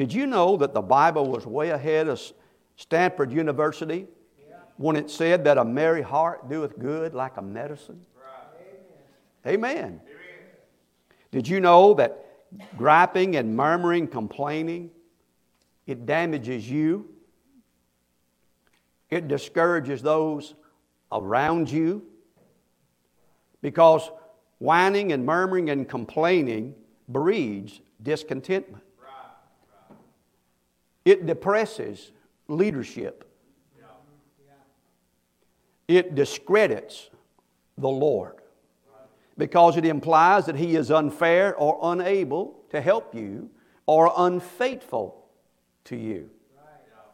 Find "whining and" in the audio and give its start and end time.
24.60-25.26